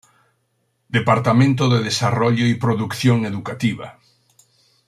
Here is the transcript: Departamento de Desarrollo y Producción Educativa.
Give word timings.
Departamento 0.89 1.69
de 1.69 1.83
Desarrollo 1.83 2.47
y 2.47 2.55
Producción 2.55 3.23
Educativa. 3.27 3.99